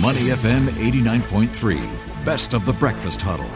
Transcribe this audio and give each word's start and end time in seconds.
Money 0.00 0.28
FM 0.28 0.66
89.3, 0.66 2.22
best 2.22 2.52
of 2.52 2.66
the 2.66 2.72
breakfast 2.74 3.22
huddle. 3.22 3.46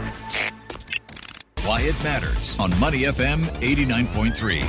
Why 1.68 1.82
it 1.82 2.02
matters 2.02 2.56
on 2.58 2.70
Money 2.80 3.00
FM 3.00 3.42
89.3. 3.60 4.62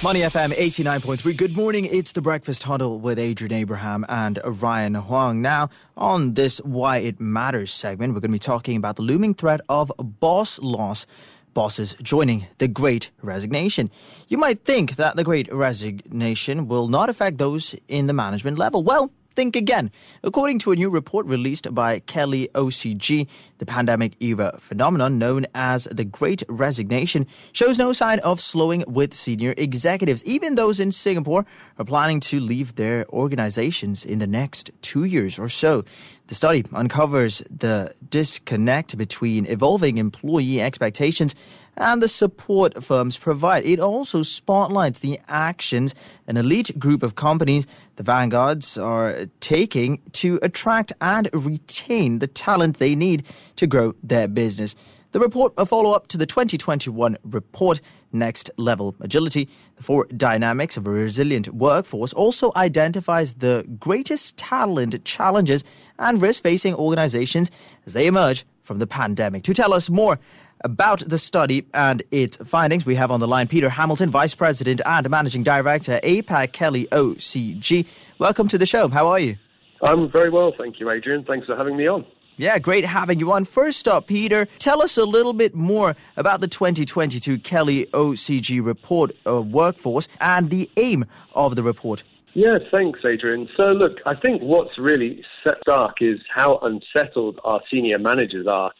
Money 0.00 0.20
FM 0.20 0.52
89.3. 0.52 1.36
Good 1.36 1.56
morning. 1.56 1.86
It's 1.86 2.12
the 2.12 2.22
Breakfast 2.22 2.62
Huddle 2.62 3.00
with 3.00 3.18
Adrian 3.18 3.52
Abraham 3.52 4.06
and 4.08 4.38
Ryan 4.44 4.94
Huang. 4.94 5.42
Now, 5.42 5.70
on 5.96 6.34
this 6.34 6.58
Why 6.58 6.98
It 6.98 7.20
Matters 7.20 7.72
segment, 7.72 8.14
we're 8.14 8.20
going 8.20 8.30
to 8.30 8.36
be 8.36 8.38
talking 8.38 8.76
about 8.76 8.94
the 8.94 9.02
looming 9.02 9.34
threat 9.34 9.60
of 9.68 9.90
boss 9.98 10.60
loss 10.60 11.04
bosses 11.52 11.96
joining 12.00 12.46
the 12.58 12.68
Great 12.68 13.10
Resignation. 13.22 13.90
You 14.28 14.38
might 14.38 14.64
think 14.64 14.94
that 14.96 15.16
the 15.16 15.24
Great 15.24 15.52
Resignation 15.52 16.68
will 16.68 16.86
not 16.86 17.08
affect 17.08 17.38
those 17.38 17.74
in 17.88 18.06
the 18.06 18.12
management 18.12 18.56
level. 18.56 18.84
Well, 18.84 19.10
think 19.34 19.56
again. 19.56 19.90
According 20.22 20.58
to 20.60 20.72
a 20.72 20.76
new 20.76 20.90
report 20.90 21.26
released 21.26 21.74
by 21.74 22.00
Kelly 22.00 22.48
OCG, 22.54 23.28
the 23.58 23.66
pandemic 23.66 24.20
era 24.20 24.56
phenomenon 24.58 25.18
known 25.18 25.46
as 25.54 25.84
the 25.84 26.04
Great 26.04 26.42
Resignation 26.48 27.26
shows 27.52 27.78
no 27.78 27.92
sign 27.92 28.18
of 28.20 28.40
slowing 28.40 28.84
with 28.86 29.14
senior 29.14 29.54
executives. 29.56 30.24
Even 30.24 30.54
those 30.54 30.80
in 30.80 30.92
Singapore 30.92 31.44
are 31.78 31.84
planning 31.84 32.20
to 32.20 32.40
leave 32.40 32.76
their 32.76 33.06
organizations 33.08 34.04
in 34.04 34.18
the 34.18 34.26
next 34.26 34.70
two 34.82 35.04
years 35.04 35.38
or 35.38 35.48
so. 35.48 35.84
The 36.28 36.34
study 36.34 36.64
uncovers 36.72 37.42
the 37.50 37.92
disconnect 38.08 38.96
between 38.96 39.46
evolving 39.46 39.98
employee 39.98 40.60
expectations 40.62 41.34
and 41.76 42.02
the 42.02 42.08
support 42.08 42.82
firms 42.82 43.18
provide. 43.18 43.64
It 43.64 43.80
also 43.80 44.22
spotlights 44.22 45.00
the 45.00 45.20
actions 45.28 45.94
an 46.32 46.38
elite 46.38 46.78
group 46.78 47.02
of 47.02 47.14
companies, 47.14 47.66
the 47.96 48.02
vanguards, 48.02 48.78
are 48.78 49.26
taking 49.40 50.00
to 50.12 50.38
attract 50.40 50.90
and 50.98 51.28
retain 51.34 52.20
the 52.20 52.26
talent 52.26 52.78
they 52.78 52.94
need 52.94 53.26
to 53.56 53.66
grow 53.66 53.94
their 54.02 54.26
business. 54.26 54.74
The 55.10 55.20
report, 55.20 55.52
a 55.58 55.66
follow 55.66 55.92
up 55.92 56.08
to 56.08 56.16
the 56.16 56.24
2021 56.24 57.18
report, 57.22 57.82
Next 58.12 58.50
Level 58.56 58.96
Agility, 58.98 59.46
the 59.76 59.82
four 59.82 60.06
dynamics 60.06 60.78
of 60.78 60.86
a 60.86 60.90
resilient 60.90 61.48
workforce, 61.48 62.14
also 62.14 62.50
identifies 62.56 63.34
the 63.34 63.66
greatest 63.78 64.38
talent 64.38 65.04
challenges 65.04 65.64
and 65.98 66.22
risks 66.22 66.40
facing 66.40 66.74
organizations 66.74 67.50
as 67.84 67.92
they 67.92 68.06
emerge 68.06 68.46
from 68.62 68.78
the 68.78 68.86
pandemic. 68.86 69.42
To 69.42 69.52
tell 69.52 69.74
us 69.74 69.90
more 69.90 70.18
about 70.64 71.00
the 71.00 71.18
study 71.18 71.66
and 71.74 72.02
its 72.10 72.36
findings, 72.36 72.86
we 72.86 72.94
have 72.94 73.10
on 73.10 73.20
the 73.20 73.28
line 73.28 73.48
Peter 73.48 73.68
Hamilton, 73.68 74.10
Vice 74.10 74.34
President 74.34 74.80
and 74.86 75.08
Managing 75.10 75.42
Director, 75.42 76.00
APAC 76.02 76.52
Kelly 76.52 76.86
OCG. 76.92 77.86
Welcome 78.18 78.48
to 78.48 78.58
the 78.58 78.66
show. 78.66 78.88
How 78.88 79.08
are 79.08 79.18
you? 79.18 79.36
I'm 79.82 80.10
very 80.10 80.30
well, 80.30 80.52
thank 80.56 80.78
you, 80.78 80.90
Adrian. 80.90 81.24
Thanks 81.24 81.46
for 81.46 81.56
having 81.56 81.76
me 81.76 81.86
on. 81.86 82.04
Yeah, 82.36 82.58
great 82.58 82.84
having 82.84 83.20
you 83.20 83.30
on. 83.32 83.44
First 83.44 83.86
up, 83.86 84.06
Peter, 84.06 84.46
tell 84.58 84.80
us 84.82 84.96
a 84.96 85.04
little 85.04 85.32
bit 85.32 85.54
more 85.54 85.94
about 86.16 86.40
the 86.40 86.48
2022 86.48 87.38
Kelly 87.38 87.86
OCG 87.92 88.64
report 88.64 89.12
uh, 89.26 89.42
workforce 89.42 90.08
and 90.20 90.50
the 90.50 90.70
aim 90.76 91.04
of 91.34 91.56
the 91.56 91.62
report. 91.62 92.04
Yeah, 92.34 92.58
thanks, 92.70 93.00
Adrian. 93.04 93.48
So, 93.56 93.64
look, 93.72 93.98
I 94.06 94.14
think 94.14 94.40
what's 94.40 94.78
really 94.78 95.22
set 95.44 95.58
stark 95.60 95.96
is 96.00 96.18
how 96.34 96.58
unsettled 96.62 97.38
our 97.44 97.60
senior 97.70 97.98
managers 97.98 98.46
are. 98.46 98.72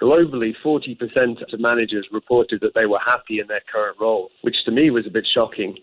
Globally, 0.00 0.52
40% 0.64 1.52
of 1.52 1.60
managers 1.60 2.06
reported 2.10 2.60
that 2.62 2.74
they 2.74 2.86
were 2.86 3.00
happy 3.04 3.40
in 3.40 3.46
their 3.46 3.60
current 3.70 3.98
role, 4.00 4.30
which 4.42 4.56
to 4.64 4.70
me 4.70 4.90
was 4.90 5.06
a 5.06 5.10
bit 5.10 5.26
shocking. 5.32 5.76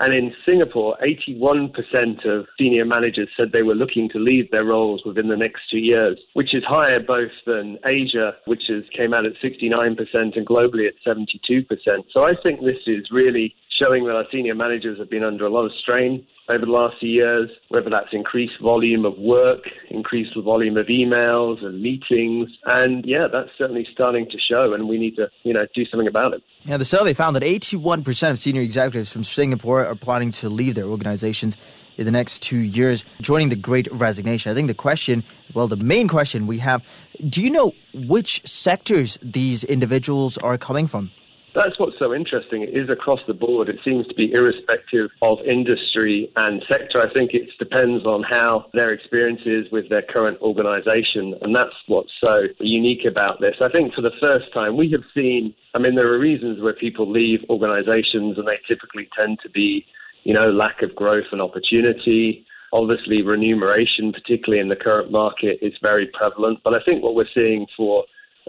And 0.00 0.14
in 0.14 0.32
Singapore, 0.46 0.96
81% 1.02 2.24
of 2.24 2.46
senior 2.56 2.84
managers 2.84 3.28
said 3.36 3.48
they 3.52 3.64
were 3.64 3.74
looking 3.74 4.08
to 4.10 4.18
leave 4.18 4.48
their 4.50 4.64
roles 4.64 5.02
within 5.04 5.28
the 5.28 5.36
next 5.36 5.62
two 5.70 5.78
years, 5.78 6.18
which 6.34 6.54
is 6.54 6.62
higher 6.64 7.00
both 7.00 7.32
than 7.46 7.78
Asia, 7.84 8.32
which 8.46 8.62
came 8.96 9.12
out 9.12 9.26
at 9.26 9.32
69%, 9.42 9.98
and 10.14 10.46
globally 10.46 10.86
at 10.86 10.94
72%. 11.04 11.66
So 12.12 12.22
I 12.24 12.34
think 12.42 12.60
this 12.60 12.78
is 12.86 13.08
really 13.10 13.54
showing 13.78 14.06
that 14.06 14.16
our 14.16 14.24
senior 14.32 14.54
managers 14.54 14.98
have 14.98 15.10
been 15.10 15.24
under 15.24 15.46
a 15.46 15.50
lot 15.50 15.64
of 15.64 15.72
strain 15.80 16.26
over 16.48 16.64
the 16.64 16.72
last 16.72 16.96
few 16.98 17.10
years, 17.10 17.50
whether 17.68 17.90
that's 17.90 18.08
increased 18.12 18.54
volume 18.62 19.04
of 19.04 19.18
work, 19.18 19.60
increased 19.90 20.34
volume 20.36 20.76
of 20.78 20.86
emails 20.86 21.62
and 21.64 21.82
meetings. 21.82 22.48
And 22.64 23.04
yeah, 23.04 23.28
that's 23.30 23.50
certainly 23.58 23.86
starting 23.92 24.26
to 24.30 24.38
show, 24.38 24.72
and 24.72 24.88
we 24.88 24.98
need 24.98 25.16
to, 25.16 25.28
you 25.42 25.52
know, 25.52 25.66
do 25.74 25.84
something 25.84 26.08
about 26.08 26.32
it. 26.32 26.42
Yeah, 26.64 26.78
the 26.78 26.84
survey 26.84 27.12
found 27.12 27.36
that 27.36 27.42
81% 27.42 28.30
of 28.30 28.38
senior 28.38 28.62
executives 28.62 29.12
from 29.12 29.24
Singapore 29.24 29.84
are 29.84 29.94
planning 29.94 30.30
to 30.32 30.48
leave 30.48 30.74
their 30.74 30.86
organizations 30.86 31.56
in 31.98 32.06
the 32.06 32.12
next 32.12 32.40
two 32.40 32.58
years, 32.58 33.04
joining 33.20 33.50
the 33.50 33.56
great 33.56 33.88
resignation. 33.92 34.50
I 34.50 34.54
think 34.54 34.68
the 34.68 34.74
question, 34.74 35.24
well, 35.52 35.68
the 35.68 35.76
main 35.76 36.08
question 36.08 36.46
we 36.46 36.58
have 36.58 36.82
do 37.28 37.42
you 37.42 37.50
know 37.50 37.72
which 37.92 38.40
sectors 38.46 39.18
these 39.20 39.64
individuals 39.64 40.38
are 40.38 40.56
coming 40.56 40.86
from? 40.86 41.10
That's 41.58 41.76
what's 41.80 41.98
so 41.98 42.14
interesting. 42.14 42.62
It 42.62 42.68
is 42.68 42.88
across 42.88 43.18
the 43.26 43.34
board. 43.34 43.68
It 43.68 43.80
seems 43.84 44.06
to 44.06 44.14
be 44.14 44.30
irrespective 44.32 45.10
of 45.22 45.38
industry 45.44 46.30
and 46.36 46.64
sector. 46.68 47.02
I 47.02 47.12
think 47.12 47.34
it 47.34 47.48
depends 47.58 48.06
on 48.06 48.22
how 48.22 48.66
their 48.74 48.92
experience 48.92 49.40
is 49.44 49.66
with 49.72 49.88
their 49.88 50.02
current 50.02 50.40
organization. 50.40 51.34
And 51.42 51.52
that's 51.52 51.74
what's 51.88 52.12
so 52.22 52.44
unique 52.60 53.04
about 53.04 53.40
this. 53.40 53.56
I 53.60 53.70
think 53.70 53.92
for 53.92 54.02
the 54.02 54.14
first 54.20 54.52
time, 54.54 54.76
we 54.76 54.88
have 54.92 55.02
seen, 55.12 55.52
I 55.74 55.80
mean, 55.80 55.96
there 55.96 56.06
are 56.06 56.20
reasons 56.20 56.62
where 56.62 56.74
people 56.74 57.10
leave 57.10 57.40
organizations 57.50 58.38
and 58.38 58.46
they 58.46 58.60
typically 58.68 59.08
tend 59.18 59.40
to 59.42 59.50
be, 59.50 59.84
you 60.22 60.34
know, 60.34 60.52
lack 60.52 60.82
of 60.82 60.94
growth 60.94 61.26
and 61.32 61.42
opportunity. 61.42 62.46
Obviously, 62.72 63.20
remuneration, 63.24 64.12
particularly 64.12 64.60
in 64.60 64.68
the 64.68 64.76
current 64.76 65.10
market, 65.10 65.58
is 65.60 65.72
very 65.82 66.06
prevalent. 66.06 66.60
But 66.62 66.74
I 66.74 66.84
think 66.84 67.02
what 67.02 67.16
we're 67.16 67.34
seeing 67.34 67.66
for 67.76 68.04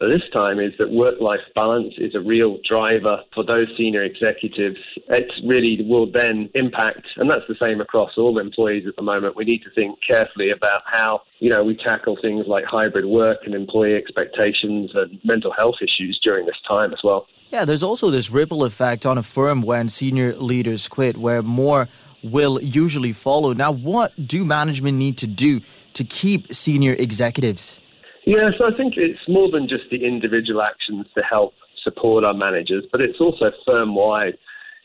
this 0.08 0.22
time 0.32 0.60
is 0.60 0.72
that 0.80 0.92
work 0.92 1.20
life 1.20 1.42
balance 1.56 1.96
is 1.98 2.16
a 2.16 2.22
real 2.22 2.58
driver 2.68 3.22
for 3.34 3.44
those 3.44 3.68
senior 3.78 4.04
executives. 4.04 4.78
It 5.10 5.32
really 5.46 5.84
will 5.86 6.10
then 6.10 6.50
impact, 6.56 7.06
and 7.18 7.30
that's 7.30 7.46
the 7.50 7.56
same 7.60 7.82
across 7.82 8.12
all 8.18 8.40
employees 8.40 8.86
at 8.88 8.96
the 8.96 9.02
moment. 9.02 9.36
We 9.36 9.44
need 9.44 9.64
to 9.64 9.72
think 9.72 10.00
carefully 10.06 10.52
about 10.52 10.84
how, 10.86 11.22
you 11.40 11.50
know, 11.50 11.64
we 11.64 11.76
tackle 11.76 12.18
things 12.22 12.46
like 12.48 12.64
hybrid 12.66 13.06
work 13.06 13.40
and 13.46 13.54
employee 13.54 13.96
expectations 13.96 14.92
and 14.94 15.20
mental 15.26 15.52
health 15.52 15.76
issues 15.82 16.20
during 16.24 16.46
this 16.46 16.56
time 16.68 16.94
as 16.94 17.00
well. 17.04 17.28
Yeah, 17.50 17.66
there's 17.66 17.84
also 17.84 18.10
this 18.10 18.30
ripple 18.30 18.64
effect 18.64 19.06
on 19.06 19.18
a 19.18 19.24
firm 19.24 19.62
when 19.62 19.90
senior 19.90 20.36
leaders 20.36 20.88
quit, 20.88 21.18
where 21.18 21.42
more 21.42 21.90
will 22.24 22.62
usually 22.62 23.12
follow. 23.12 23.54
Now, 23.54 23.72
what 23.72 24.28
do 24.28 24.46
management 24.46 24.98
need 24.98 25.18
to 25.18 25.28
do 25.28 25.62
to 25.94 26.04
keep 26.04 26.54
senior 26.54 26.94
executives? 26.94 27.80
Yeah, 28.30 28.52
so 28.60 28.72
I 28.72 28.78
think 28.78 28.94
it's 28.96 29.28
more 29.28 29.50
than 29.50 29.68
just 29.68 29.86
the 29.90 30.06
individual 30.06 30.62
actions 30.62 31.08
to 31.18 31.24
help 31.24 31.56
support 31.84 32.24
our 32.24 32.36
managers, 32.36 32.86
but 32.92 33.02
it's 33.02 33.20
also 33.20 33.52
firm 33.66 33.96
wide. 33.96 34.38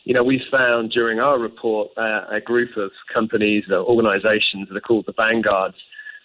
You 0.05 0.15
know, 0.15 0.25
we 0.25 0.43
found 0.51 0.93
during 0.93 1.21
our 1.21 1.39
report 1.39 1.91
uh, 1.99 2.23
a 2.31 2.41
group 2.41 2.79
of 2.79 2.91
companies 3.13 3.65
or 3.69 3.81
organizations 3.81 4.69
that 4.69 4.77
are 4.79 4.81
called 4.81 5.05
the 5.07 5.13
Vanguards, 5.13 5.77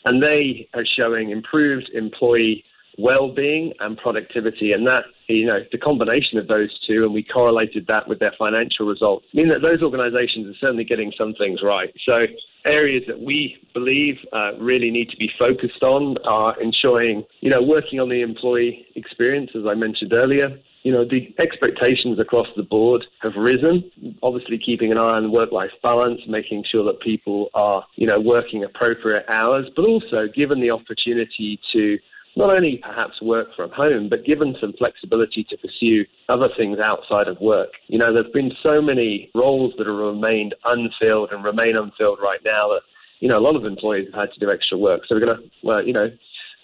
and 0.06 0.24
they 0.24 0.70
are 0.74 0.86
showing 0.96 1.32
improved 1.32 1.90
employee 1.94 2.64
well-being 3.00 3.74
and 3.80 3.98
productivity, 3.98 4.74
and 4.74 4.86
that 4.86 5.04
you 5.28 5.46
know 5.46 5.60
the 5.72 5.78
combination 5.78 6.38
of 6.38 6.48
those 6.48 6.70
two, 6.86 7.04
and 7.04 7.14
we 7.14 7.24
correlated 7.24 7.88
that 7.88 8.08
with 8.08 8.20
their 8.20 8.34
financial 8.38 8.86
results, 8.86 9.26
mean 9.34 9.50
that 9.50 9.62
those 9.62 9.82
organisations 9.82 10.48
are 10.48 10.58
certainly 10.60 10.84
getting 10.84 11.12
some 11.18 11.34
things 11.36 11.62
right. 11.64 11.94
So 12.06 12.26
areas 12.66 13.04
that 13.08 13.20
we 13.20 13.58
believe 13.74 14.16
uh, 14.34 14.58
really 14.60 14.92
need 14.92 15.10
to 15.10 15.18
be 15.18 15.32
focused 15.40 15.82
on 15.82 16.18
are 16.26 16.60
ensuring 16.62 17.24
you 17.42 17.50
know 17.50 17.64
working 17.64 18.00
on 18.00 18.10
the 18.10 18.22
employee 18.22 18.86
experience, 18.96 19.52
as 19.56 19.64
I 19.68 19.76
mentioned 19.76 20.14
earlier. 20.14 20.58
You 20.84 20.94
know, 20.94 21.04
the 21.04 21.36
expectations 21.40 22.20
across 22.20 22.48
the 22.56 22.64
board 22.64 23.04
have 23.22 23.34
risen. 23.36 23.92
Obviously, 24.24 24.58
keeping 24.58 24.94
an 24.94 24.98
eye 24.98 25.18
on 25.18 25.30
work-life 25.30 25.72
balance, 25.84 26.22
making 26.26 26.64
sure 26.72 26.86
that 26.86 27.02
people 27.02 27.50
are, 27.54 27.86
you 27.98 28.08
know, 28.08 28.18
working 28.18 28.64
appropriate 28.64 29.26
hours, 29.28 29.66
but 29.76 29.84
also 29.84 30.28
given 30.34 30.62
the 30.62 30.72
opportunity 30.72 31.60
to 31.74 32.00
not 32.40 32.56
only 32.56 32.80
perhaps 32.82 33.22
work 33.22 33.50
from 33.54 33.70
home, 33.72 34.08
but 34.10 34.24
given 34.24 34.56
some 34.62 34.72
flexibility 34.78 35.46
to 35.50 35.58
pursue 35.58 36.06
other 36.30 36.48
things 36.56 36.80
outside 36.80 37.28
of 37.28 37.38
work. 37.42 37.72
You 37.88 38.00
know, 38.00 38.14
there's 38.14 38.32
been 38.34 38.54
so 38.64 38.82
many 38.82 39.30
roles 39.36 39.74
that 39.78 39.88
have 39.88 39.96
remained 39.96 40.56
unfilled 40.64 41.32
and 41.34 41.44
remain 41.44 41.76
unfilled 41.76 42.20
right 42.24 42.40
now 42.46 42.70
that, 42.70 42.82
you 43.20 43.28
know, 43.28 43.38
a 43.38 43.44
lot 43.44 43.58
of 43.58 43.66
employees 43.66 44.08
have 44.14 44.30
had 44.30 44.34
to 44.34 44.40
do 44.40 44.50
extra 44.50 44.78
work. 44.78 45.02
So 45.06 45.16
we're 45.16 45.26
going 45.26 45.38
to, 45.38 45.44
well, 45.64 45.86
you 45.86 45.92
know, 45.92 46.08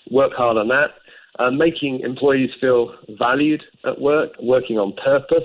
work 0.10 0.31
hard 0.31 0.56
on 0.56 0.69
that. 0.69 0.92
Uh, 1.39 1.51
making 1.51 2.00
employees 2.00 2.51
feel 2.62 2.95
valued 3.19 3.62
at 3.83 4.00
work, 4.00 4.31
working 4.42 4.77
on 4.77 4.94
purpose, 4.94 5.44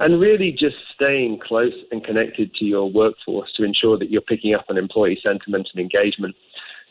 and 0.00 0.20
really 0.20 0.50
just 0.50 0.74
staying 0.92 1.38
close 1.46 1.74
and 1.92 2.02
connected 2.02 2.52
to 2.54 2.64
your 2.64 2.90
workforce 2.90 3.52
to 3.56 3.62
ensure 3.62 3.96
that 3.96 4.10
you're 4.10 4.20
picking 4.22 4.52
up 4.52 4.64
on 4.68 4.76
employee 4.76 5.20
sentiment 5.22 5.68
and 5.72 5.80
engagement. 5.80 6.34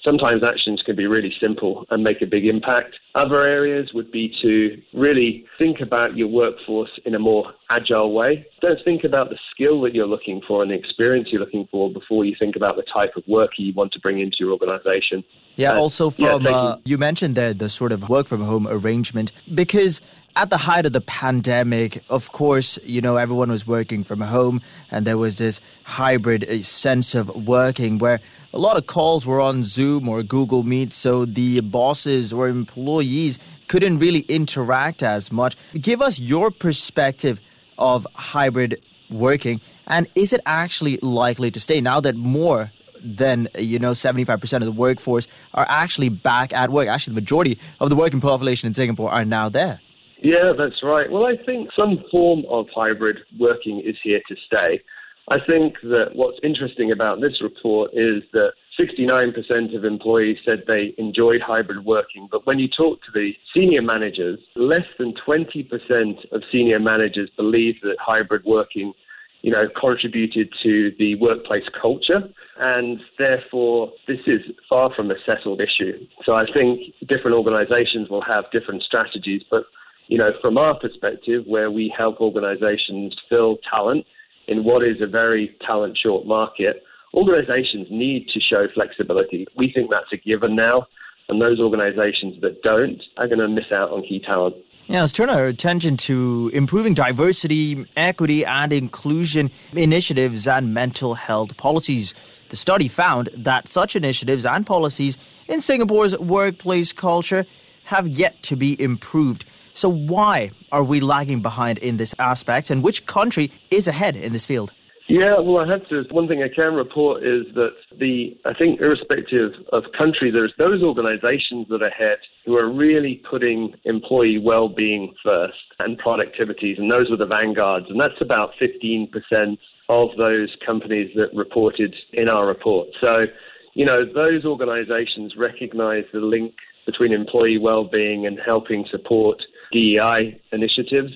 Sometimes 0.03 0.43
actions 0.43 0.81
can 0.85 0.95
be 0.95 1.07
really 1.07 1.33
simple 1.39 1.85
and 1.89 2.03
make 2.03 2.21
a 2.21 2.25
big 2.25 2.45
impact. 2.45 2.95
Other 3.15 3.43
areas 3.43 3.91
would 3.93 4.11
be 4.11 4.33
to 4.41 4.81
really 4.93 5.45
think 5.57 5.79
about 5.81 6.15
your 6.15 6.27
workforce 6.27 6.91
in 7.05 7.15
a 7.15 7.19
more 7.19 7.53
agile 7.69 8.13
way. 8.13 8.45
Don't 8.61 8.79
think 8.83 9.03
about 9.03 9.29
the 9.29 9.37
skill 9.51 9.81
that 9.81 9.93
you're 9.93 10.07
looking 10.07 10.41
for 10.47 10.61
and 10.61 10.71
the 10.71 10.75
experience 10.75 11.29
you're 11.31 11.41
looking 11.41 11.67
for 11.71 11.91
before 11.91 12.25
you 12.25 12.35
think 12.39 12.55
about 12.55 12.75
the 12.75 12.83
type 12.93 13.11
of 13.15 13.23
worker 13.27 13.53
you 13.57 13.73
want 13.73 13.91
to 13.93 13.99
bring 13.99 14.19
into 14.19 14.37
your 14.39 14.51
organization. 14.51 15.23
Yeah, 15.55 15.73
uh, 15.73 15.79
also 15.79 16.09
from, 16.09 16.43
yeah, 16.43 16.49
uh, 16.49 16.77
you 16.85 16.97
mentioned 16.97 17.35
there 17.35 17.53
the 17.53 17.69
sort 17.69 17.91
of 17.91 18.07
work 18.07 18.27
from 18.27 18.41
home 18.41 18.67
arrangement 18.67 19.31
because 19.53 19.99
at 20.39 20.49
the 20.49 20.57
height 20.57 20.85
of 20.85 20.93
the 20.93 21.01
pandemic, 21.01 22.01
of 22.09 22.31
course, 22.31 22.79
you 22.85 23.01
know, 23.01 23.17
everyone 23.17 23.51
was 23.51 23.67
working 23.67 24.05
from 24.05 24.21
home 24.21 24.61
and 24.89 25.05
there 25.05 25.17
was 25.17 25.37
this 25.37 25.59
hybrid 25.83 26.49
uh, 26.49 26.63
sense 26.63 27.13
of 27.13 27.27
working 27.45 27.97
where 27.97 28.21
a 28.53 28.57
lot 28.57 28.77
of 28.77 28.87
calls 28.87 29.25
were 29.25 29.41
on 29.41 29.63
Zoom 29.63 30.07
or 30.07 30.23
Google 30.23 30.63
Meet, 30.63 30.93
so 30.93 31.25
the 31.25 31.59
bosses 31.59 32.31
or 32.31 32.47
employees 32.47 33.37
couldn't 33.67 33.99
really 33.99 34.21
interact 34.29 35.03
as 35.03 35.29
much. 35.29 35.57
Give 35.73 36.01
us 36.01 36.19
your 36.19 36.51
perspective 36.51 37.41
of 37.77 38.07
hybrid 38.15 38.81
working 39.09 39.59
and 39.87 40.07
is 40.15 40.31
it 40.31 40.39
actually 40.45 40.97
likely 41.01 41.51
to 41.51 41.59
stay 41.59 41.81
now 41.81 41.99
that 41.99 42.15
more 42.15 42.71
than 43.03 43.49
you 43.57 43.77
know 43.77 43.91
75% 43.91 44.53
of 44.53 44.63
the 44.63 44.71
workforce 44.71 45.27
are 45.53 45.65
actually 45.67 46.07
back 46.07 46.53
at 46.53 46.69
work 46.69 46.87
actually 46.87 47.15
the 47.15 47.21
majority 47.21 47.59
of 47.79 47.89
the 47.89 47.95
working 47.95 48.21
population 48.21 48.67
in 48.67 48.73
singapore 48.73 49.09
are 49.09 49.25
now 49.25 49.49
there 49.49 49.81
yeah, 50.21 50.53
that's 50.57 50.83
right. 50.83 51.09
Well, 51.09 51.25
I 51.25 51.35
think 51.45 51.69
some 51.75 52.03
form 52.11 52.43
of 52.49 52.67
hybrid 52.73 53.17
working 53.39 53.81
is 53.85 53.95
here 54.03 54.21
to 54.27 54.35
stay. 54.45 54.81
I 55.29 55.37
think 55.45 55.75
that 55.83 56.11
what's 56.13 56.39
interesting 56.43 56.91
about 56.91 57.21
this 57.21 57.41
report 57.41 57.91
is 57.93 58.23
that 58.33 58.53
69% 58.79 59.75
of 59.75 59.85
employees 59.85 60.37
said 60.43 60.63
they 60.65 60.95
enjoyed 60.97 61.41
hybrid 61.41 61.85
working, 61.85 62.27
but 62.31 62.47
when 62.47 62.57
you 62.57 62.67
talk 62.67 62.99
to 63.03 63.11
the 63.13 63.33
senior 63.53 63.81
managers, 63.81 64.39
less 64.55 64.85
than 64.97 65.13
20% 65.27 66.31
of 66.31 66.41
senior 66.51 66.79
managers 66.79 67.29
believe 67.37 67.75
that 67.83 67.97
hybrid 67.99 68.43
working 68.45 68.93
you 69.41 69.51
know, 69.51 69.67
contributed 69.79 70.49
to 70.63 70.91
the 70.99 71.15
workplace 71.15 71.63
culture. 71.81 72.21
And 72.59 72.99
therefore, 73.17 73.91
this 74.07 74.19
is 74.27 74.41
far 74.67 74.93
from 74.93 75.11
a 75.11 75.15
settled 75.25 75.61
issue. 75.61 76.05
So 76.25 76.33
I 76.33 76.45
think 76.51 76.81
different 77.07 77.37
organizations 77.37 78.09
will 78.09 78.21
have 78.21 78.51
different 78.51 78.83
strategies, 78.83 79.43
but 79.49 79.63
you 80.09 80.17
know, 80.17 80.31
from 80.41 80.57
our 80.57 80.77
perspective, 80.77 81.43
where 81.45 81.69
we 81.69 81.93
help 81.95 82.19
organizations 82.19 83.15
fill 83.29 83.57
talent 83.71 84.05
in 84.47 84.63
what 84.63 84.83
is 84.83 84.97
a 85.01 85.07
very 85.07 85.55
talent 85.65 85.97
short 86.01 86.25
market, 86.25 86.83
organizations 87.13 87.87
need 87.91 88.27
to 88.33 88.39
show 88.39 88.67
flexibility. 88.73 89.45
We 89.55 89.71
think 89.71 89.91
that's 89.91 90.11
a 90.11 90.17
given 90.17 90.55
now, 90.55 90.87
and 91.29 91.39
those 91.39 91.59
organizations 91.59 92.41
that 92.41 92.63
don't 92.63 93.01
are 93.17 93.27
going 93.27 93.39
to 93.39 93.47
miss 93.47 93.71
out 93.71 93.91
on 93.91 94.01
key 94.01 94.19
talent. 94.19 94.55
Yeah, 94.87 95.01
let's 95.01 95.13
turn 95.13 95.29
our 95.29 95.45
attention 95.45 95.97
to 95.97 96.49
improving 96.51 96.95
diversity, 96.95 97.85
equity, 97.95 98.43
and 98.43 98.73
inclusion 98.73 99.51
initiatives 99.73 100.47
and 100.47 100.73
mental 100.73 101.13
health 101.13 101.55
policies. 101.57 102.15
The 102.49 102.55
study 102.55 102.87
found 102.87 103.29
that 103.35 103.67
such 103.67 103.95
initiatives 103.95 104.47
and 104.47 104.65
policies 104.65 105.19
in 105.47 105.61
Singapore's 105.61 106.17
workplace 106.17 106.91
culture 106.91 107.45
have 107.83 108.07
yet 108.07 108.41
to 108.43 108.55
be 108.55 108.81
improved. 108.81 109.45
So, 109.79 109.87
why 109.87 110.51
are 110.73 110.83
we 110.83 110.99
lagging 110.99 111.41
behind 111.41 111.77
in 111.77 111.95
this 111.95 112.13
aspect, 112.19 112.69
and 112.69 112.83
which 112.83 113.05
country 113.05 113.49
is 113.71 113.87
ahead 113.87 114.17
in 114.17 114.33
this 114.33 114.45
field? 114.45 114.73
Yeah, 115.07 115.39
well, 115.39 115.63
I 115.63 115.71
have 115.71 115.87
to. 115.87 116.03
One 116.11 116.27
thing 116.27 116.43
I 116.43 116.53
can 116.53 116.73
report 116.73 117.23
is 117.23 117.45
that 117.55 117.71
the, 117.97 118.37
I 118.43 118.53
think, 118.53 118.81
irrespective 118.81 119.53
of 119.71 119.83
country, 119.97 120.31
there's 120.31 120.53
those 120.57 120.83
organizations 120.83 121.67
that 121.69 121.81
are 121.81 121.87
ahead 121.87 122.17
who 122.45 122.57
are 122.57 122.69
really 122.69 123.21
putting 123.29 123.73
employee 123.85 124.37
well 124.37 124.67
being 124.67 125.13
first 125.23 125.55
and 125.79 125.97
productivities, 125.97 126.77
and 126.77 126.91
those 126.91 127.09
were 127.09 127.15
the 127.15 127.25
vanguards. 127.25 127.85
And 127.89 127.97
that's 127.97 128.19
about 128.19 128.51
15% 128.61 129.57
of 129.87 130.09
those 130.17 130.57
companies 130.65 131.09
that 131.15 131.29
reported 131.33 131.95
in 132.11 132.27
our 132.27 132.45
report. 132.45 132.89
So, 132.99 133.27
you 133.75 133.85
know, 133.85 134.03
those 134.03 134.43
organizations 134.43 135.35
recognize 135.37 136.03
the 136.11 136.19
link 136.19 136.53
between 136.85 137.13
employee 137.13 137.57
well-being 137.57 138.25
and 138.25 138.39
helping 138.45 138.85
support 138.91 139.41
DEI 139.71 140.39
initiatives 140.51 141.13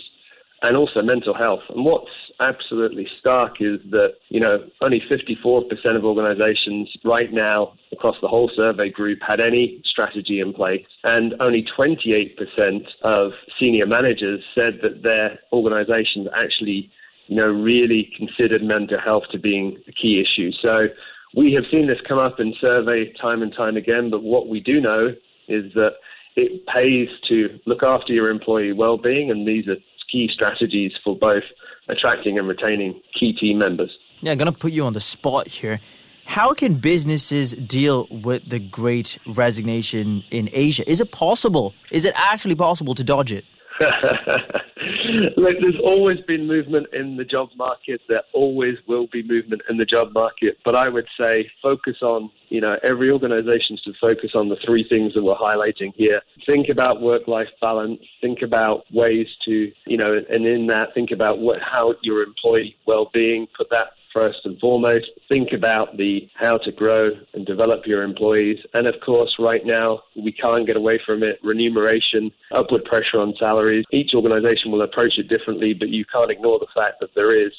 and 0.63 0.77
also 0.77 1.01
mental 1.01 1.33
health. 1.33 1.59
And 1.69 1.83
what's 1.85 2.09
absolutely 2.39 3.07
stark 3.19 3.57
is 3.59 3.79
that, 3.91 4.13
you 4.29 4.39
know, 4.39 4.63
only 4.81 5.01
54% 5.11 5.95
of 5.95 6.05
organizations 6.05 6.89
right 7.03 7.31
now 7.31 7.73
across 7.91 8.15
the 8.21 8.29
whole 8.29 8.49
survey 8.55 8.89
group 8.89 9.19
had 9.21 9.41
any 9.41 9.81
strategy 9.83 10.39
in 10.39 10.53
place. 10.53 10.85
And 11.03 11.35
only 11.41 11.65
28% 11.77 12.85
of 13.03 13.31
senior 13.59 13.85
managers 13.85 14.41
said 14.55 14.79
that 14.83 15.03
their 15.03 15.37
organizations 15.51 16.29
actually, 16.35 16.89
you 17.27 17.35
know, 17.35 17.47
really 17.47 18.09
considered 18.17 18.63
mental 18.63 18.99
health 18.99 19.23
to 19.33 19.39
being 19.39 19.77
a 19.87 19.91
key 19.91 20.21
issue. 20.21 20.51
So 20.61 20.87
we 21.35 21.53
have 21.53 21.65
seen 21.69 21.87
this 21.87 21.99
come 22.07 22.19
up 22.19 22.39
in 22.39 22.53
survey 22.61 23.11
time 23.21 23.41
and 23.41 23.53
time 23.53 23.75
again, 23.75 24.09
but 24.09 24.23
what 24.23 24.47
we 24.47 24.61
do 24.61 24.79
know 24.79 25.09
is 25.49 25.73
that 25.73 25.95
it 26.35 26.65
pays 26.67 27.09
to 27.29 27.59
look 27.65 27.83
after 27.83 28.13
your 28.13 28.29
employee 28.29 28.73
well-being, 28.73 29.29
and 29.29 29.47
these 29.47 29.67
are 29.67 29.75
key 30.11 30.29
strategies 30.33 30.91
for 31.03 31.17
both 31.17 31.43
attracting 31.89 32.37
and 32.37 32.47
retaining 32.47 33.01
key 33.19 33.33
team 33.33 33.57
members. 33.57 33.91
Yeah, 34.21 34.31
I'm 34.31 34.37
going 34.37 34.51
to 34.51 34.57
put 34.57 34.71
you 34.71 34.85
on 34.85 34.93
the 34.93 35.01
spot 35.01 35.47
here. 35.47 35.79
How 36.25 36.53
can 36.53 36.75
businesses 36.75 37.51
deal 37.53 38.07
with 38.09 38.49
the 38.49 38.59
great 38.59 39.17
resignation 39.27 40.23
in 40.31 40.49
Asia? 40.53 40.89
Is 40.89 41.01
it 41.01 41.11
possible? 41.11 41.73
Is 41.91 42.05
it 42.05 42.13
actually 42.15 42.55
possible 42.55 42.95
to 42.95 43.03
dodge 43.03 43.33
it? 43.33 43.43
Look, 45.37 45.55
there's 45.61 45.79
always 45.83 46.19
been 46.27 46.47
movement 46.47 46.87
in 46.93 47.17
the 47.17 47.25
job 47.25 47.49
market. 47.55 48.01
There 48.07 48.23
always 48.33 48.77
will 48.87 49.07
be 49.07 49.23
movement 49.23 49.61
in 49.69 49.77
the 49.77 49.85
job 49.85 50.13
market. 50.13 50.57
But 50.65 50.75
I 50.75 50.89
would 50.89 51.07
say 51.17 51.49
focus 51.61 51.97
on, 52.01 52.29
you 52.49 52.61
know, 52.61 52.77
every 52.83 53.09
organization 53.09 53.77
should 53.83 53.95
focus 53.99 54.31
on 54.35 54.49
the 54.49 54.57
three 54.65 54.87
things 54.87 55.13
that 55.13 55.23
we're 55.23 55.35
highlighting 55.35 55.93
here. 55.95 56.21
Think 56.45 56.69
about 56.69 57.01
work-life 57.01 57.49
balance. 57.61 58.01
Think 58.21 58.41
about 58.41 58.83
ways 58.91 59.27
to, 59.45 59.71
you 59.85 59.97
know, 59.97 60.21
and 60.29 60.45
in 60.45 60.67
that, 60.67 60.93
think 60.93 61.11
about 61.11 61.39
what, 61.39 61.59
how 61.61 61.95
your 62.01 62.23
employee 62.23 62.75
well-being, 62.85 63.47
put 63.57 63.69
that 63.69 63.93
first 64.13 64.39
and 64.45 64.59
foremost. 64.59 65.07
Think 65.27 65.49
about 65.53 65.97
the 65.97 66.29
how 66.35 66.57
to 66.59 66.71
grow 66.71 67.11
and 67.33 67.45
develop 67.45 67.85
your 67.85 68.03
employees. 68.03 68.59
And 68.73 68.87
of 68.87 68.95
course, 69.03 69.35
right 69.39 69.65
now, 69.65 70.01
we 70.15 70.31
can't 70.31 70.67
get 70.67 70.77
away 70.77 70.99
from 71.05 71.23
it. 71.23 71.39
Remuneration, 71.43 72.31
upward 72.51 72.85
pressure 72.85 73.19
on 73.19 73.33
salaries. 73.39 73.85
Each 73.91 74.13
organization 74.13 74.71
will 74.71 74.81
approach 74.81 75.17
it 75.17 75.27
differently, 75.27 75.73
but 75.73 75.89
you 75.89 76.05
can't 76.05 76.31
ignore 76.31 76.59
the 76.59 76.67
fact 76.73 76.99
that 77.01 77.15
there 77.15 77.35
is 77.35 77.51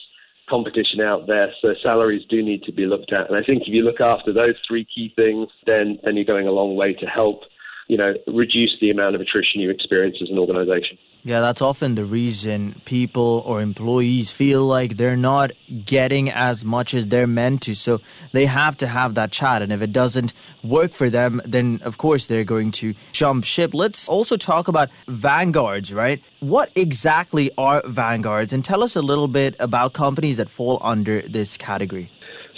competition 0.49 1.01
out 1.01 1.27
there. 1.27 1.53
So 1.63 1.75
salaries 1.83 2.23
do 2.29 2.43
need 2.43 2.63
to 2.65 2.73
be 2.73 2.87
looked 2.87 3.13
at. 3.13 3.29
And 3.29 3.37
I 3.37 3.43
think 3.43 3.63
if 3.63 3.69
you 3.69 3.83
look 3.83 4.01
after 4.01 4.33
those 4.33 4.55
three 4.67 4.87
key 4.95 5.13
things, 5.17 5.49
then, 5.67 5.99
then 6.05 6.17
you're 6.17 6.25
going 6.25 6.47
a 6.47 6.53
long 6.53 6.77
way 6.77 6.95
to 6.95 7.07
help, 7.07 7.43
you 7.89 7.97
know, 7.97 8.15
reduce 8.27 8.77
the 8.81 8.91
amount 8.91 9.15
of 9.15 9.21
attrition 9.21 9.61
you 9.61 9.71
experience 9.71 10.17
as 10.23 10.31
an 10.31 10.39
organization. 10.39 10.99
Yeah, 11.27 11.41
that's 11.41 11.63
often 11.63 11.95
the 11.95 12.05
reason 12.05 12.83
people 12.85 13.43
or 13.47 13.63
employees 13.63 14.31
feel 14.31 14.63
like 14.63 14.99
they're 14.99 15.17
not 15.17 15.53
getting 15.87 16.31
as 16.31 16.67
much 16.67 16.93
as 16.93 17.07
they're 17.07 17.27
meant 17.27 17.63
to. 17.63 17.75
So 17.75 18.03
they 18.33 18.45
have 18.45 18.77
to 18.79 18.87
have 18.87 19.15
that 19.15 19.33
chat. 19.33 19.63
And 19.63 19.73
if 19.73 19.81
it 19.81 19.91
doesn't 19.91 20.35
work 20.63 20.93
for 20.93 21.09
them, 21.09 21.41
then 21.47 21.81
of 21.83 21.97
course 21.97 22.27
they're 22.27 22.45
going 22.45 22.73
to 22.73 22.93
jump 23.13 23.45
ship. 23.45 23.73
Let's 23.73 24.07
also 24.07 24.37
talk 24.37 24.69
about 24.69 24.91
vanguards, 25.09 25.95
right? 25.95 26.23
What 26.41 26.71
exactly 26.75 27.51
are 27.57 27.83
vanguards? 27.87 28.53
And 28.53 28.63
tell 28.63 28.83
us 28.83 28.95
a 28.95 29.01
little 29.01 29.29
bit 29.29 29.57
about 29.59 29.95
companies 29.95 30.37
that 30.37 30.51
fall 30.51 30.79
under 30.83 31.23
this 31.23 31.57
category. 31.57 32.11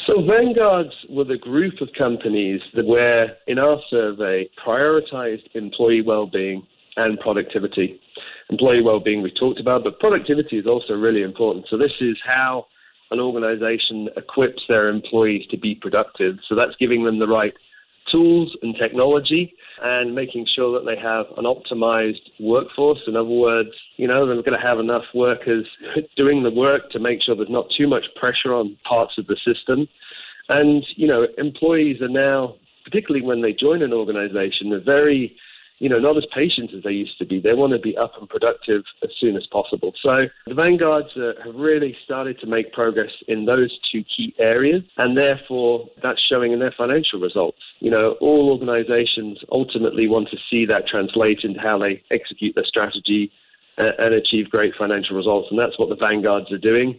So 0.07 0.23
vanguards 0.23 0.95
were 1.11 1.25
the 1.25 1.37
group 1.37 1.81
of 1.81 1.89
companies 1.99 2.61
that 2.75 2.87
were, 2.87 3.29
in 3.49 3.59
our 3.59 3.81
survey, 3.91 4.49
prioritized 4.65 5.49
employee 5.55 6.03
well-being 6.03 6.65
and 6.97 7.19
productivity 7.19 8.01
employee 8.49 8.83
well-being 8.83 9.23
we 9.23 9.33
talked 9.33 9.61
about, 9.61 9.83
but 9.83 9.99
productivity 9.99 10.59
is 10.59 10.67
also 10.67 10.95
really 10.95 11.23
important. 11.23 11.67
So 11.69 11.77
this 11.77 11.93
is 12.01 12.17
how 12.25 12.67
an 13.11 13.21
organization 13.21 14.09
equips 14.17 14.63
their 14.69 14.89
employees 14.89 15.47
to 15.51 15.57
be 15.57 15.75
productive. 15.75 16.37
So 16.49 16.55
that's 16.55 16.77
giving 16.79 17.05
them 17.05 17.19
the 17.19 17.27
right 17.27 17.55
tools 18.11 18.57
and 18.63 18.75
technology 18.77 19.55
and 19.83 20.15
making 20.15 20.47
sure 20.55 20.79
that 20.79 20.87
they 20.87 21.01
have 21.01 21.27
an 21.37 21.45
optimized 21.45 22.31
workforce. 22.41 23.01
In 23.07 23.17
other 23.17 23.29
words, 23.29 23.71
you 23.97 24.09
know, 24.09 24.27
they're 24.27 24.37
going 24.43 24.59
to 24.59 24.67
have 24.67 24.79
enough 24.79 25.05
workers 25.15 25.67
doing 26.17 26.43
the 26.43 26.51
work 26.51 26.91
to 26.91 26.99
make 26.99 27.23
sure 27.23 27.37
there's 27.37 27.49
not 27.51 27.67
too 27.77 27.89
much 27.89 28.05
pressure 28.17 28.55
on 28.55 28.77
parts 28.89 29.15
of 29.19 29.27
the 29.27 29.37
system. 29.45 29.89
And, 30.49 30.85
you 30.97 31.07
know, 31.07 31.27
employees 31.39 32.01
are 32.01 32.09
now, 32.09 32.55
particularly 32.85 33.27
when 33.27 33.43
they 33.43 33.53
join 33.53 33.83
an 33.83 33.93
organization, 33.93 34.71
they're 34.71 34.81
very 34.81 35.37
you 35.79 35.89
know, 35.89 35.99
not 35.99 36.17
as 36.17 36.25
patient 36.35 36.71
as 36.75 36.83
they 36.83 36.91
used 36.93 37.19
to 37.19 37.27
be. 37.27 37.41
They 37.41 37.53
want 37.53 37.73
to 37.73 37.79
be 37.79 37.97
up 37.97 38.13
and 38.19 38.29
productive 38.29 38.83
as 39.03 39.11
soon 39.21 39.37
as 39.37 39.47
possible. 39.47 39.93
So 40.03 40.27
the 40.47 40.55
vanguards 40.55 41.11
uh, 41.17 41.33
have 41.45 41.55
really 41.55 41.97
started 42.05 42.39
to 42.41 42.47
make 42.47 42.73
progress 42.73 43.11
in 43.29 43.45
those 43.45 43.79
two 43.93 44.03
key 44.05 44.35
areas, 44.39 44.83
and 44.97 45.17
therefore 45.17 45.87
that's 46.03 46.21
showing 46.27 46.53
in 46.53 46.61
their 46.61 46.75
financial 46.77 47.21
results. 47.21 47.59
You 47.81 47.91
know, 47.91 48.17
all 48.21 48.51
organizations 48.51 49.39
ultimately 49.53 50.09
want 50.09 50.29
to 50.31 50.39
see 50.51 50.65
that 50.67 50.87
translate 50.87 51.41
into 51.43 51.61
how 51.61 51.79
they 51.79 52.03
execute 52.11 52.55
their 52.55 52.65
strategy 52.65 53.31
uh, 53.79 53.91
and 53.99 54.15
achieve 54.15 54.51
great 54.51 54.73
financial 54.79 55.17
results, 55.17 55.49
and 55.51 55.59
that's 55.59 55.79
what 55.79 55.91
the 55.91 55.97
vanguards 55.97 56.51
are 56.53 56.59
doing. 56.59 56.99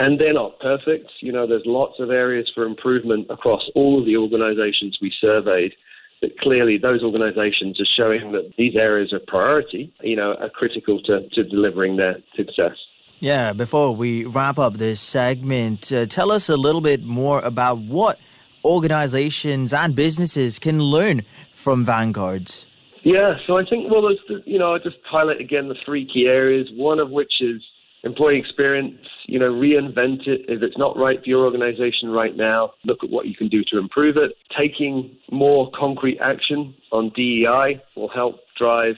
And 0.00 0.20
they're 0.20 0.32
not 0.32 0.60
perfect. 0.60 1.10
You 1.20 1.32
know, 1.32 1.46
there's 1.46 1.66
lots 1.66 1.98
of 1.98 2.10
areas 2.10 2.50
for 2.54 2.64
improvement 2.64 3.26
across 3.30 3.62
all 3.74 3.98
of 3.98 4.06
the 4.06 4.16
organizations 4.16 4.98
we 5.00 5.12
surveyed 5.20 5.72
that 6.20 6.38
clearly 6.40 6.78
those 6.78 7.02
organizations 7.02 7.80
are 7.80 7.84
showing 7.84 8.32
that 8.32 8.52
these 8.56 8.74
areas 8.76 9.12
of 9.12 9.24
priority, 9.26 9.92
you 10.00 10.16
know, 10.16 10.34
are 10.40 10.48
critical 10.50 11.00
to, 11.02 11.28
to 11.30 11.44
delivering 11.44 11.96
their 11.96 12.16
success. 12.36 12.76
Yeah, 13.20 13.52
before 13.52 13.94
we 13.94 14.24
wrap 14.24 14.58
up 14.58 14.74
this 14.74 15.00
segment, 15.00 15.92
uh, 15.92 16.06
tell 16.06 16.30
us 16.30 16.48
a 16.48 16.56
little 16.56 16.80
bit 16.80 17.02
more 17.02 17.40
about 17.40 17.78
what 17.78 18.18
organizations 18.64 19.72
and 19.72 19.94
businesses 19.94 20.58
can 20.58 20.80
learn 20.80 21.22
from 21.52 21.84
Vanguards. 21.84 22.66
Yeah, 23.02 23.34
so 23.46 23.56
I 23.56 23.64
think, 23.64 23.90
well, 23.90 24.02
there's, 24.02 24.42
you 24.44 24.58
know, 24.58 24.74
I 24.74 24.78
just 24.78 24.96
highlight 25.04 25.40
again 25.40 25.68
the 25.68 25.76
three 25.84 26.06
key 26.06 26.26
areas, 26.26 26.68
one 26.74 26.98
of 26.98 27.10
which 27.10 27.40
is 27.40 27.62
employee 28.04 28.38
experience, 28.38 28.98
you 29.26 29.38
know, 29.38 29.50
reinvent 29.50 30.26
it. 30.26 30.42
If 30.48 30.62
it's 30.62 30.78
not 30.78 30.96
right 30.96 31.22
for 31.22 31.28
your 31.28 31.44
organization 31.44 32.10
right 32.10 32.36
now, 32.36 32.72
look 32.84 33.02
at 33.02 33.10
what 33.10 33.26
you 33.26 33.34
can 33.34 33.48
do 33.48 33.64
to 33.70 33.78
improve 33.78 34.16
it. 34.16 34.32
Taking 34.56 35.16
more 35.30 35.70
concrete 35.72 36.18
action 36.20 36.74
on 36.92 37.10
DEI 37.14 37.82
will 37.96 38.08
help 38.08 38.36
drive, 38.56 38.96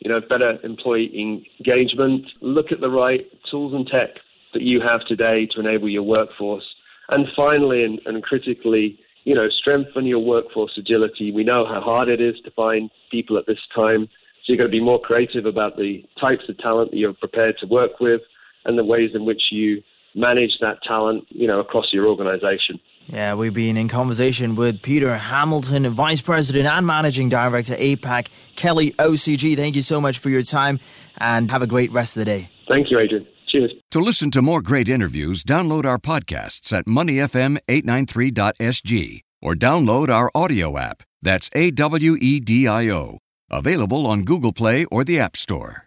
you 0.00 0.10
know, 0.10 0.20
better 0.20 0.58
employee 0.64 1.42
engagement. 1.60 2.26
Look 2.40 2.72
at 2.72 2.80
the 2.80 2.90
right 2.90 3.26
tools 3.50 3.74
and 3.74 3.86
tech 3.86 4.10
that 4.52 4.62
you 4.62 4.80
have 4.80 5.04
today 5.06 5.46
to 5.54 5.60
enable 5.60 5.88
your 5.88 6.02
workforce. 6.02 6.64
And 7.08 7.26
finally, 7.34 7.84
and, 7.84 8.00
and 8.06 8.22
critically, 8.22 8.98
you 9.24 9.34
know, 9.34 9.48
strengthen 9.48 10.06
your 10.06 10.18
workforce 10.18 10.72
agility. 10.76 11.30
We 11.30 11.44
know 11.44 11.64
how 11.64 11.80
hard 11.80 12.08
it 12.08 12.20
is 12.20 12.36
to 12.44 12.50
find 12.50 12.90
people 13.10 13.38
at 13.38 13.46
this 13.46 13.60
time. 13.74 14.08
So 14.44 14.52
you've 14.52 14.58
got 14.58 14.64
to 14.64 14.70
be 14.70 14.80
more 14.80 15.00
creative 15.00 15.46
about 15.46 15.76
the 15.76 16.04
types 16.20 16.44
of 16.48 16.58
talent 16.58 16.90
that 16.90 16.96
you're 16.96 17.12
prepared 17.12 17.56
to 17.58 17.66
work 17.66 18.00
with 18.00 18.20
and 18.64 18.78
the 18.78 18.84
ways 18.84 19.10
in 19.14 19.24
which 19.24 19.42
you 19.50 19.82
manage 20.14 20.52
that 20.60 20.76
talent, 20.86 21.24
you 21.30 21.46
know, 21.46 21.58
across 21.60 21.86
your 21.92 22.06
organization. 22.06 22.78
Yeah, 23.06 23.34
we've 23.34 23.52
been 23.52 23.76
in 23.76 23.88
conversation 23.88 24.54
with 24.54 24.80
Peter 24.82 25.16
Hamilton, 25.16 25.90
Vice 25.90 26.22
President 26.22 26.68
and 26.68 26.86
Managing 26.86 27.28
Director, 27.28 27.74
APAC, 27.74 28.28
Kelly 28.56 28.92
OCG. 28.92 29.56
Thank 29.56 29.74
you 29.76 29.82
so 29.82 30.00
much 30.00 30.18
for 30.18 30.30
your 30.30 30.42
time 30.42 30.80
and 31.18 31.50
have 31.50 31.60
a 31.62 31.66
great 31.66 31.92
rest 31.92 32.16
of 32.16 32.20
the 32.20 32.26
day. 32.26 32.48
Thank 32.68 32.90
you, 32.90 32.98
Adrian. 32.98 33.26
Cheers. 33.48 33.72
To 33.90 34.00
listen 34.00 34.30
to 34.30 34.40
more 34.40 34.62
great 34.62 34.88
interviews, 34.88 35.44
download 35.44 35.84
our 35.84 35.98
podcasts 35.98 36.72
at 36.72 36.86
moneyfm893.sg 36.86 39.20
or 39.42 39.54
download 39.54 40.08
our 40.08 40.30
audio 40.34 40.78
app. 40.78 41.02
That's 41.20 41.50
A 41.54 41.70
W 41.72 42.16
E 42.20 42.40
D 42.40 42.66
I 42.66 42.88
O. 42.88 43.18
Available 43.50 44.06
on 44.06 44.22
Google 44.22 44.54
Play 44.54 44.86
or 44.86 45.04
the 45.04 45.18
App 45.18 45.36
Store. 45.36 45.86